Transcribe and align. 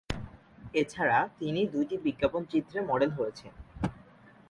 এছাড়া, 0.73 1.17
তিনি 1.39 1.61
দুইটি 1.67 1.95
বিজ্ঞাপনচিত্রে 1.97 2.77
মডেল 2.81 3.11
হয়েছেন। 3.11 3.53